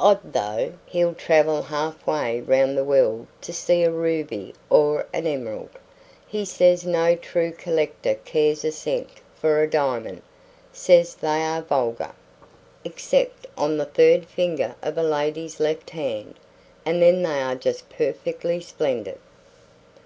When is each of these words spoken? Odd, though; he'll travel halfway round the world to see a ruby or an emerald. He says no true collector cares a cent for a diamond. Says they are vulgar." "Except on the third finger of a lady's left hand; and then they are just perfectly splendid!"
Odd, 0.00 0.32
though; 0.32 0.72
he'll 0.86 1.12
travel 1.12 1.60
halfway 1.60 2.40
round 2.40 2.74
the 2.74 2.84
world 2.86 3.26
to 3.42 3.52
see 3.52 3.82
a 3.82 3.90
ruby 3.90 4.54
or 4.70 5.04
an 5.12 5.26
emerald. 5.26 5.68
He 6.26 6.46
says 6.46 6.86
no 6.86 7.14
true 7.16 7.52
collector 7.52 8.14
cares 8.14 8.64
a 8.64 8.72
cent 8.72 9.10
for 9.34 9.60
a 9.62 9.68
diamond. 9.68 10.22
Says 10.72 11.14
they 11.16 11.42
are 11.42 11.60
vulgar." 11.60 12.12
"Except 12.82 13.46
on 13.58 13.76
the 13.76 13.84
third 13.84 14.24
finger 14.24 14.74
of 14.80 14.96
a 14.96 15.02
lady's 15.02 15.60
left 15.60 15.90
hand; 15.90 16.36
and 16.86 17.02
then 17.02 17.22
they 17.22 17.42
are 17.42 17.54
just 17.54 17.90
perfectly 17.90 18.62
splendid!" 18.62 19.18